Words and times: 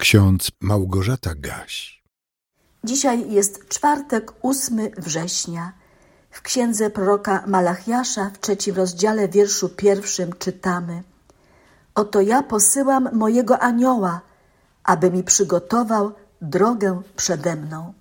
Ksiądz 0.00 0.50
Małgorzata 0.60 1.34
Gaś. 1.34 2.02
Dzisiaj 2.84 3.32
jest 3.32 3.68
czwartek, 3.68 4.32
8 4.42 4.78
września. 4.96 5.72
W 6.30 6.42
księdze 6.42 6.90
proroka 6.90 7.44
Malachiasza 7.46 8.30
w 8.30 8.38
trzecim 8.38 8.76
rozdziale 8.76 9.28
wierszu 9.28 9.68
pierwszym 9.68 10.32
czytamy 10.38 11.02
Oto 11.94 12.20
ja 12.20 12.42
posyłam 12.42 13.08
mojego 13.12 13.58
anioła, 13.58 14.20
aby 14.84 15.10
mi 15.10 15.22
przygotował 15.22 16.12
drogę 16.42 17.02
przede 17.16 17.56
mną. 17.56 17.92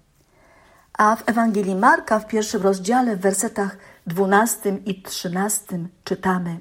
A 0.94 1.16
w 1.16 1.24
Ewangelii 1.30 1.76
Marka 1.76 2.20
w 2.20 2.28
pierwszym 2.28 2.62
rozdziale 2.62 3.16
w 3.16 3.22
wersetach 3.22 3.78
dwunastym 4.08 4.86
i 4.86 5.02
trzynastym 5.02 5.90
czytamy 6.04 6.60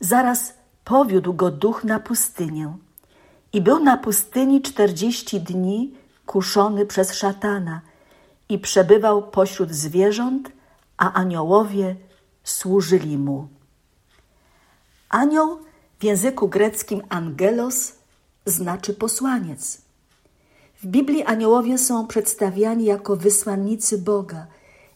Zaraz 0.00 0.54
powiódł 0.84 1.34
go 1.34 1.50
duch 1.50 1.84
na 1.84 2.00
pustynię 2.00 2.83
i 3.54 3.60
był 3.60 3.80
na 3.80 3.96
pustyni 3.96 4.62
czterdzieści 4.62 5.40
dni 5.40 5.94
kuszony 6.26 6.86
przez 6.86 7.12
szatana 7.12 7.80
i 8.48 8.58
przebywał 8.58 9.30
pośród 9.30 9.70
zwierząt, 9.70 10.52
a 10.96 11.12
aniołowie 11.12 11.96
służyli 12.44 13.18
mu. 13.18 13.48
Anioł 15.08 15.58
w 15.98 16.04
języku 16.04 16.48
greckim 16.48 17.02
angelos 17.08 17.92
znaczy 18.46 18.94
posłaniec. 18.94 19.80
W 20.82 20.86
Biblii 20.86 21.24
aniołowie 21.24 21.78
są 21.78 22.06
przedstawiani 22.06 22.84
jako 22.84 23.16
wysłannicy 23.16 23.98
Boga, 23.98 24.46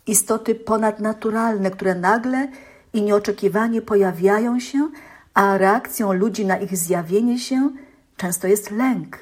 istoty 0.07 0.55
ponadnaturalne, 0.55 1.71
które 1.71 1.95
nagle 1.95 2.49
i 2.93 3.03
nieoczekiwanie 3.03 3.83
pojawiają 3.83 4.61
się, 4.61 4.89
a 5.35 5.59
reakcją 5.59 6.13
ludzi 6.13 6.47
na 6.47 6.57
ich 6.57 6.77
zjawienie 6.77 7.39
się 7.39 7.71
często 8.19 8.47
jest 8.47 8.71
lęk, 8.71 9.19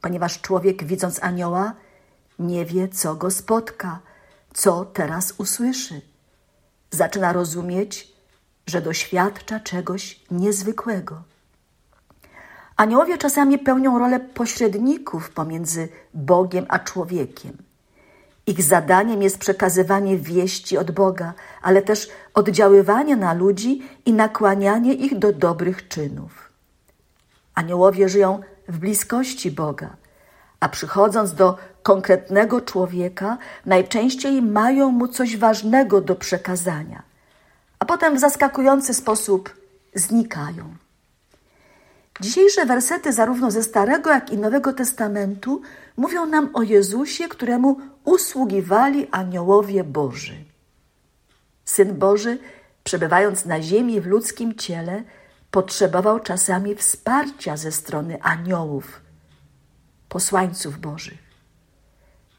ponieważ 0.00 0.40
człowiek, 0.40 0.84
widząc 0.84 1.22
anioła, 1.22 1.72
nie 2.38 2.64
wie, 2.64 2.88
co 2.88 3.14
go 3.14 3.30
spotka, 3.30 4.00
co 4.54 4.84
teraz 4.84 5.34
usłyszy. 5.38 6.00
Zaczyna 6.90 7.32
rozumieć, 7.32 8.12
że 8.66 8.80
doświadcza 8.80 9.60
czegoś 9.60 10.20
niezwykłego. 10.30 11.22
Aniołowie 12.76 13.18
czasami 13.18 13.58
pełnią 13.58 13.98
rolę 13.98 14.20
pośredników 14.20 15.30
pomiędzy 15.30 15.88
Bogiem 16.14 16.66
a 16.68 16.78
człowiekiem. 16.78 17.56
Ich 18.46 18.62
zadaniem 18.62 19.22
jest 19.22 19.38
przekazywanie 19.38 20.18
wieści 20.18 20.78
od 20.78 20.90
Boga, 20.90 21.34
ale 21.62 21.82
też 21.82 22.08
oddziaływanie 22.34 23.16
na 23.16 23.34
ludzi 23.34 23.82
i 24.04 24.12
nakłanianie 24.12 24.94
ich 24.94 25.18
do 25.18 25.32
dobrych 25.32 25.88
czynów. 25.88 26.53
Aniołowie 27.54 28.08
żyją 28.08 28.40
w 28.68 28.78
bliskości 28.78 29.50
Boga, 29.50 29.96
a 30.60 30.68
przychodząc 30.68 31.34
do 31.34 31.58
konkretnego 31.82 32.60
człowieka, 32.60 33.38
najczęściej 33.66 34.42
mają 34.42 34.90
mu 34.90 35.08
coś 35.08 35.36
ważnego 35.36 36.00
do 36.00 36.14
przekazania, 36.16 37.02
a 37.78 37.84
potem 37.84 38.16
w 38.16 38.20
zaskakujący 38.20 38.94
sposób 38.94 39.56
znikają. 39.94 40.74
Dzisiejsze 42.20 42.66
wersety, 42.66 43.12
zarówno 43.12 43.50
ze 43.50 43.62
Starego, 43.62 44.10
jak 44.10 44.30
i 44.30 44.38
Nowego 44.38 44.72
Testamentu, 44.72 45.62
mówią 45.96 46.26
nam 46.26 46.50
o 46.54 46.62
Jezusie, 46.62 47.28
któremu 47.28 47.80
usługiwali 48.04 49.08
aniołowie 49.10 49.84
Boży. 49.84 50.34
Syn 51.64 51.94
Boży, 51.98 52.38
przebywając 52.84 53.44
na 53.44 53.62
ziemi 53.62 54.00
w 54.00 54.06
ludzkim 54.06 54.54
ciele, 54.54 55.02
potrzebował 55.54 56.20
czasami 56.20 56.74
wsparcia 56.74 57.56
ze 57.56 57.72
strony 57.72 58.22
aniołów, 58.22 59.00
posłańców 60.08 60.78
Bożych. 60.78 61.18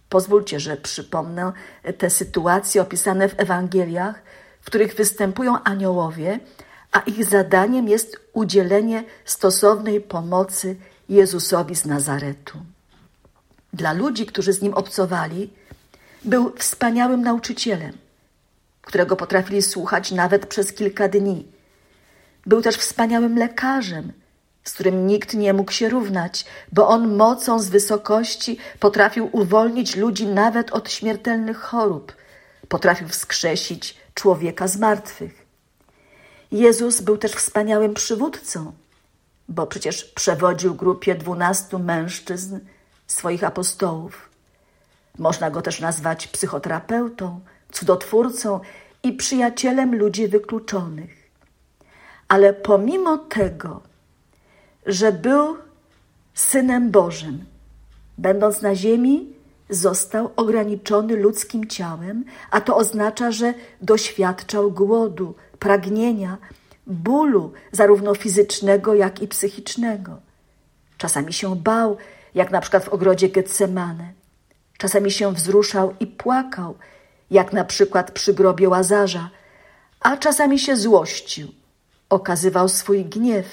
Pozwólcie, 0.10 0.60
że 0.60 0.78
przypomnę 0.78 1.52
te 1.98 2.10
sytuacje 2.10 2.82
opisane 2.82 3.30
w 3.30 3.40
Ewangeliach, 3.40 4.22
w 4.62 4.66
których 4.66 4.96
występują 4.96 5.64
aniołowie, 5.64 6.40
a 6.92 7.00
ich 7.00 7.26
zadaniem 7.26 7.88
jest 7.88 8.20
udzielenie 8.34 9.04
stosownej 9.26 10.02
pomocy 10.02 10.76
Jezusowi 11.10 11.76
z 11.76 11.86
Nazaretu. 11.86 12.58
Dla 13.74 13.94
ludzi, 13.94 14.26
którzy 14.26 14.54
z 14.54 14.62
nim 14.62 14.74
obcowali, 14.74 15.54
był 16.24 16.54
wspaniałym 16.58 17.22
nauczycielem, 17.22 17.98
którego 18.82 19.16
potrafili 19.16 19.62
słuchać 19.62 20.12
nawet 20.12 20.46
przez 20.46 20.74
kilka 20.74 21.08
dni. 21.08 21.55
Był 22.46 22.62
też 22.62 22.76
wspaniałym 22.76 23.38
lekarzem, 23.38 24.14
z 24.64 24.74
którym 24.74 25.08
nikt 25.08 25.34
nie 25.34 25.54
mógł 25.54 25.72
się 25.72 25.90
równać, 25.90 26.46
bo 26.72 26.88
on 26.88 27.16
mocą 27.16 27.60
z 27.60 27.70
wysokości 27.70 28.58
potrafił 28.80 29.30
uwolnić 29.32 29.96
ludzi 29.96 30.28
nawet 30.28 30.72
od 30.72 30.92
śmiertelnych 30.92 31.58
chorób, 31.58 32.14
potrafił 32.68 33.08
wskrzesić 33.08 33.98
człowieka 34.14 34.68
z 34.68 34.78
martwych. 34.78 35.46
Jezus 36.52 37.02
był 37.02 37.18
też 37.18 37.32
wspaniałym 37.32 37.94
przywódcą, 37.94 38.74
bo 39.50 39.68
przecież 39.68 40.06
przewodził 40.06 40.76
grupie 40.76 41.16
dwunastu 41.16 41.80
mężczyzn, 41.80 42.60
swoich 43.08 43.44
apostołów. 43.44 44.30
Można 45.18 45.52
go 45.52 45.62
też 45.62 45.80
nazwać 45.80 46.28
psychoterapeutą, 46.28 47.40
cudotwórcą 47.72 48.60
i 49.04 49.14
przyjacielem 49.14 49.96
ludzi 49.96 50.28
wykluczonych. 50.28 51.25
Ale 52.28 52.54
pomimo 52.54 53.18
tego, 53.18 53.82
że 54.86 55.12
był 55.12 55.58
synem 56.34 56.92
Bożym, 56.92 57.46
będąc 58.18 58.62
na 58.62 58.76
ziemi, 58.76 59.36
został 59.70 60.32
ograniczony 60.36 61.16
ludzkim 61.16 61.68
ciałem, 61.68 62.26
a 62.52 62.62
to 62.62 62.78
oznacza, 62.78 63.32
że 63.32 63.54
doświadczał 63.82 64.72
głodu, 64.72 65.36
pragnienia, 65.60 66.38
bólu, 66.88 67.54
zarówno 67.72 68.16
fizycznego, 68.16 68.94
jak 68.94 69.22
i 69.22 69.28
psychicznego. 69.28 70.18
Czasami 70.98 71.34
się 71.34 71.56
bał, 71.56 71.98
jak 72.36 72.52
na 72.52 72.62
przykład 72.62 72.86
w 72.86 72.90
ogrodzie 72.90 73.30
Getsemane. 73.30 74.14
Czasami 74.78 75.12
się 75.12 75.34
wzruszał 75.34 75.94
i 76.00 76.08
płakał, 76.08 76.76
jak 77.32 77.54
na 77.54 77.66
przykład 77.66 78.12
przy 78.12 78.34
grobie 78.34 78.70
Łazarza, 78.70 79.30
a 80.00 80.18
czasami 80.18 80.60
się 80.60 80.78
złościł, 80.78 81.48
okazywał 82.16 82.70
swój 82.70 83.06
gniew. 83.06 83.46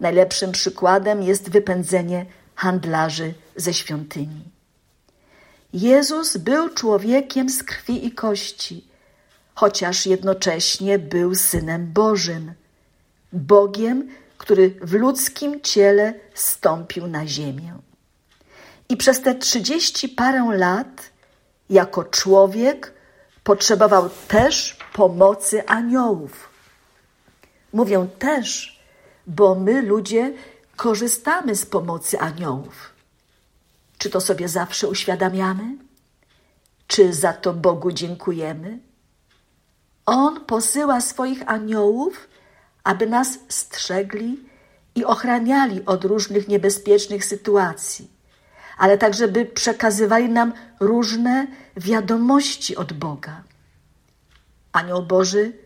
Najlepszym 0.00 0.52
przykładem 0.52 1.22
jest 1.22 1.50
wypędzenie 1.50 2.26
handlarzy 2.54 3.34
ze 3.56 3.74
świątyni. 3.74 4.44
Jezus 5.72 6.36
był 6.36 6.68
człowiekiem 6.68 7.50
z 7.50 7.62
krwi 7.62 8.06
i 8.06 8.12
kości, 8.12 8.84
chociaż 9.54 10.06
jednocześnie 10.06 10.98
był 10.98 11.34
synem 11.34 11.92
Bożym, 11.92 12.52
Bogiem, 13.32 14.08
który 14.38 14.70
w 14.82 14.92
ludzkim 14.92 15.60
ciele 15.60 16.14
stąpił 16.34 17.06
na 17.06 17.26
ziemię. 17.26 17.74
I 18.88 18.96
przez 18.96 19.22
te 19.22 19.34
trzydzieści 19.34 20.08
parę 20.08 20.56
lat, 20.56 21.10
jako 21.70 22.04
człowiek, 22.04 22.92
potrzebował 23.44 24.10
też 24.28 24.76
pomocy 24.92 25.66
aniołów. 25.66 26.53
Mówię 27.74 28.06
też, 28.18 28.80
bo 29.26 29.54
my 29.54 29.82
ludzie 29.82 30.32
korzystamy 30.76 31.56
z 31.56 31.66
pomocy 31.66 32.20
aniołów. 32.20 32.94
Czy 33.98 34.10
to 34.10 34.20
sobie 34.20 34.48
zawsze 34.48 34.88
uświadamiamy? 34.88 35.76
Czy 36.86 37.12
za 37.12 37.32
to 37.32 37.52
Bogu 37.52 37.92
dziękujemy? 37.92 38.78
On 40.06 40.44
posyła 40.44 41.00
swoich 41.00 41.48
aniołów, 41.48 42.28
aby 42.84 43.06
nas 43.06 43.38
strzegli 43.48 44.40
i 44.94 45.04
ochraniali 45.04 45.84
od 45.84 46.04
różnych 46.04 46.48
niebezpiecznych 46.48 47.24
sytuacji, 47.24 48.10
ale 48.78 48.98
także 48.98 49.28
by 49.28 49.46
przekazywali 49.46 50.28
nam 50.28 50.52
różne 50.80 51.46
wiadomości 51.76 52.76
od 52.76 52.92
Boga. 52.92 53.42
Anioł 54.72 55.02
Boży 55.02 55.63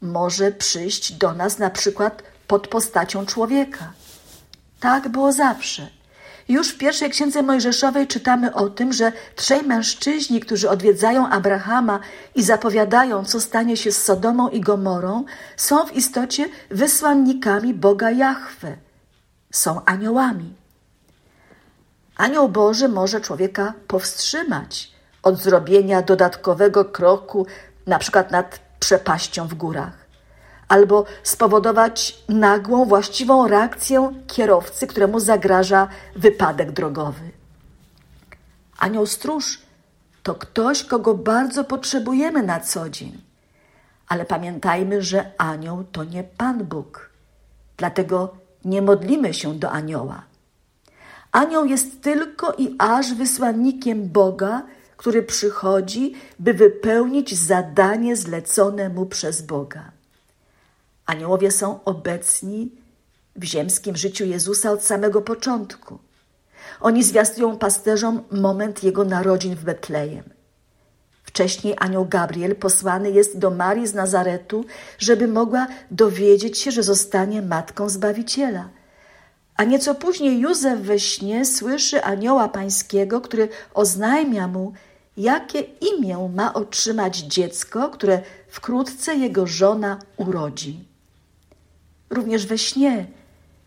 może 0.00 0.52
przyjść 0.52 1.12
do 1.12 1.32
nas 1.32 1.58
na 1.58 1.70
przykład 1.70 2.22
pod 2.46 2.68
postacią 2.68 3.26
człowieka. 3.26 3.92
Tak 4.80 5.08
było 5.08 5.32
zawsze. 5.32 5.88
Już 6.48 6.68
w 6.68 6.78
pierwszej 6.78 7.10
księdze 7.10 7.42
Mojżeszowej 7.42 8.06
czytamy 8.06 8.54
o 8.54 8.70
tym, 8.70 8.92
że 8.92 9.12
trzej 9.36 9.62
mężczyźni, 9.62 10.40
którzy 10.40 10.70
odwiedzają 10.70 11.28
Abrahama 11.28 12.00
i 12.34 12.42
zapowiadają, 12.42 13.24
co 13.24 13.40
stanie 13.40 13.76
się 13.76 13.92
z 13.92 14.02
Sodomą 14.02 14.48
i 14.48 14.60
Gomorą, 14.60 15.24
są 15.56 15.86
w 15.86 15.96
istocie 15.96 16.48
wysłannikami 16.70 17.74
Boga 17.74 18.10
Jahwe. 18.10 18.76
Są 19.52 19.84
aniołami. 19.84 20.54
Anioł 22.16 22.48
Boży 22.48 22.88
może 22.88 23.20
człowieka 23.20 23.72
powstrzymać 23.86 24.90
od 25.22 25.38
zrobienia 25.38 26.02
dodatkowego 26.02 26.84
kroku, 26.84 27.46
na 27.86 27.98
przykład 27.98 28.30
nad 28.30 28.65
przepaścią 28.80 29.48
w 29.48 29.54
górach. 29.54 30.06
albo 30.68 31.04
spowodować 31.22 32.18
nagłą, 32.28 32.84
właściwą 32.84 33.48
reakcję 33.48 34.12
kierowcy, 34.26 34.86
któremu 34.86 35.20
zagraża 35.20 35.88
wypadek 36.16 36.72
drogowy. 36.72 37.30
Anioł 38.78 39.06
stróż 39.06 39.58
to 40.22 40.34
ktoś, 40.34 40.84
kogo 40.84 41.14
bardzo 41.14 41.64
potrzebujemy 41.64 42.42
na 42.42 42.60
co 42.60 42.90
dzień. 42.90 43.22
Ale 44.08 44.24
pamiętajmy, 44.24 45.02
że 45.02 45.32
anioł 45.38 45.84
to 45.92 46.04
nie 46.04 46.24
Pan 46.24 46.64
Bóg. 46.64 47.10
Dlatego 47.76 48.36
nie 48.64 48.82
modlimy 48.82 49.34
się 49.34 49.54
do 49.54 49.70
anioła. 49.70 50.22
Anioł 51.32 51.64
jest 51.64 52.02
tylko 52.02 52.52
i 52.58 52.74
aż 52.78 53.14
wysłannikiem 53.14 54.08
Boga, 54.08 54.62
który 54.96 55.22
przychodzi, 55.22 56.14
by 56.38 56.54
wypełnić 56.54 57.38
zadanie 57.38 58.16
zlecone 58.16 58.88
mu 58.88 59.06
przez 59.06 59.42
Boga. 59.42 59.90
Aniołowie 61.06 61.50
są 61.50 61.84
obecni 61.84 62.70
w 63.36 63.44
ziemskim 63.44 63.96
życiu 63.96 64.24
Jezusa 64.24 64.70
od 64.70 64.82
samego 64.82 65.22
początku. 65.22 65.98
Oni 66.80 67.04
zwiastują 67.04 67.58
pasterzom 67.58 68.22
moment 68.30 68.82
jego 68.82 69.04
narodzin 69.04 69.54
w 69.54 69.64
Betlejem. 69.64 70.24
Wcześniej 71.22 71.74
anioł 71.78 72.04
Gabriel 72.04 72.56
posłany 72.56 73.10
jest 73.10 73.38
do 73.38 73.50
Marii 73.50 73.86
z 73.86 73.94
Nazaretu, 73.94 74.64
żeby 74.98 75.28
mogła 75.28 75.66
dowiedzieć 75.90 76.58
się, 76.58 76.70
że 76.70 76.82
zostanie 76.82 77.42
matką 77.42 77.88
Zbawiciela. 77.88 78.68
A 79.56 79.64
nieco 79.64 79.94
później 79.94 80.40
Józef 80.40 80.80
we 80.80 80.98
śnie 80.98 81.44
słyszy 81.44 82.04
anioła 82.04 82.48
pańskiego, 82.48 83.20
który 83.20 83.48
oznajmia 83.74 84.48
mu, 84.48 84.72
jakie 85.16 85.60
imię 85.60 86.30
ma 86.34 86.54
otrzymać 86.54 87.18
dziecko, 87.18 87.88
które 87.88 88.22
wkrótce 88.48 89.14
jego 89.14 89.46
żona 89.46 89.98
urodzi. 90.16 90.84
Również 92.10 92.46
we 92.46 92.58
śnie 92.58 93.06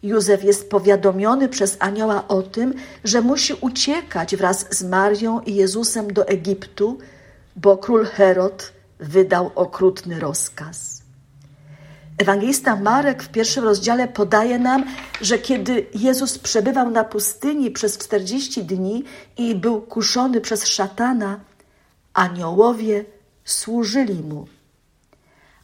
Józef 0.03 0.43
jest 0.43 0.69
powiadomiony 0.69 1.49
przez 1.49 1.77
anioła 1.79 2.27
o 2.27 2.41
tym, 2.41 2.73
że 3.03 3.21
musi 3.21 3.53
uciekać 3.53 4.35
wraz 4.35 4.65
z 4.69 4.83
Marią 4.83 5.41
i 5.41 5.55
Jezusem 5.55 6.13
do 6.13 6.27
Egiptu, 6.27 6.97
bo 7.55 7.77
król 7.77 8.05
Herod 8.05 8.71
wydał 8.99 9.51
okrutny 9.55 10.19
rozkaz. 10.19 10.98
Ewangelista 12.19 12.75
Marek 12.75 13.23
w 13.23 13.29
pierwszym 13.29 13.63
rozdziale 13.63 14.07
podaje 14.07 14.59
nam, 14.59 14.85
że 15.21 15.39
kiedy 15.39 15.85
Jezus 15.93 16.39
przebywał 16.39 16.89
na 16.89 17.03
pustyni 17.03 17.71
przez 17.71 17.97
40 17.97 18.63
dni 18.63 19.03
i 19.37 19.55
był 19.55 19.81
kuszony 19.81 20.41
przez 20.41 20.67
szatana, 20.67 21.39
aniołowie 22.13 23.05
służyli 23.45 24.13
mu. 24.13 24.47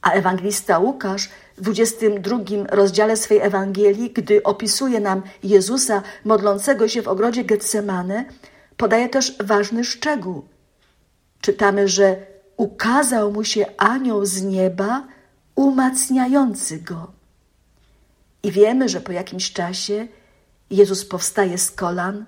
A 0.01 0.11
ewangelista 0.11 0.79
Łukasz 0.79 1.29
w 1.57 1.61
22 1.61 2.37
rozdziale 2.69 3.17
swej 3.17 3.39
Ewangelii, 3.39 4.11
gdy 4.11 4.43
opisuje 4.43 4.99
nam 4.99 5.21
Jezusa 5.43 6.01
modlącego 6.25 6.87
się 6.87 7.01
w 7.01 7.07
ogrodzie 7.07 7.43
Getsemane, 7.43 8.25
podaje 8.77 9.09
też 9.09 9.37
ważny 9.43 9.83
szczegół. 9.83 10.45
Czytamy, 11.41 11.87
że 11.87 12.15
ukazał 12.57 13.31
mu 13.31 13.43
się 13.43 13.65
anioł 13.77 14.25
z 14.25 14.41
nieba, 14.41 15.14
umacniający 15.55 16.79
go. 16.79 17.11
I 18.43 18.51
wiemy, 18.51 18.89
że 18.89 19.01
po 19.01 19.11
jakimś 19.11 19.53
czasie 19.53 20.07
Jezus 20.69 21.05
powstaje 21.05 21.57
z 21.57 21.71
kolan, 21.71 22.25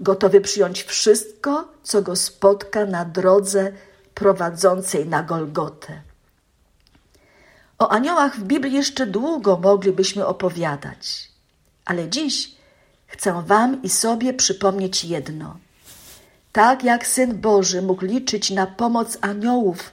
gotowy 0.00 0.40
przyjąć 0.40 0.82
wszystko, 0.82 1.68
co 1.82 2.02
go 2.02 2.16
spotka 2.16 2.86
na 2.86 3.04
drodze 3.04 3.72
prowadzącej 4.14 5.06
na 5.06 5.22
Golgotę. 5.22 6.02
O 7.78 7.88
aniołach 7.88 8.36
w 8.36 8.42
Biblii 8.42 8.74
jeszcze 8.74 9.06
długo 9.06 9.58
moglibyśmy 9.62 10.26
opowiadać, 10.26 11.30
ale 11.84 12.08
dziś 12.08 12.54
chcę 13.06 13.42
Wam 13.46 13.82
i 13.82 13.88
sobie 13.88 14.34
przypomnieć 14.34 15.04
jedno. 15.04 15.56
Tak 16.52 16.84
jak 16.84 17.06
Syn 17.06 17.40
Boży 17.40 17.82
mógł 17.82 18.04
liczyć 18.04 18.50
na 18.50 18.66
pomoc 18.66 19.18
aniołów 19.20 19.92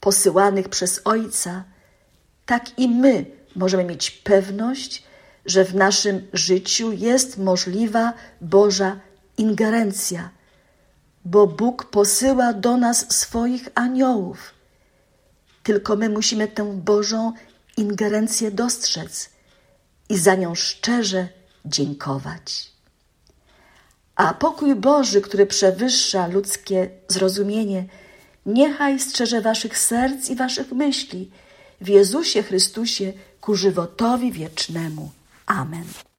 posyłanych 0.00 0.68
przez 0.68 1.00
Ojca, 1.04 1.64
tak 2.46 2.78
i 2.78 2.88
my 2.88 3.26
możemy 3.56 3.84
mieć 3.84 4.10
pewność, 4.10 5.02
że 5.46 5.64
w 5.64 5.74
naszym 5.74 6.28
życiu 6.32 6.92
jest 6.92 7.38
możliwa 7.38 8.12
Boża 8.40 9.00
ingerencja, 9.38 10.30
bo 11.24 11.46
Bóg 11.46 11.84
posyła 11.84 12.52
do 12.52 12.76
nas 12.76 13.12
swoich 13.14 13.68
aniołów. 13.74 14.54
Tylko 15.62 15.96
my 15.96 16.08
musimy 16.08 16.48
tę 16.48 16.64
Bożą 16.64 17.32
ingerencję 17.76 18.50
dostrzec 18.50 19.30
i 20.08 20.18
za 20.18 20.34
nią 20.34 20.54
szczerze 20.54 21.28
dziękować. 21.64 22.72
A 24.16 24.34
pokój 24.34 24.74
Boży, 24.74 25.20
który 25.20 25.46
przewyższa 25.46 26.26
ludzkie 26.26 26.90
zrozumienie, 27.08 27.84
niechaj 28.46 29.00
strzeże 29.00 29.40
waszych 29.40 29.78
serc 29.78 30.30
i 30.30 30.36
waszych 30.36 30.72
myśli 30.72 31.30
w 31.82 31.88
Jezusie 31.88 32.42
Chrystusie 32.42 33.12
ku 33.40 33.54
żywotowi 33.54 34.32
wiecznemu. 34.32 35.10
Amen. 35.46 35.84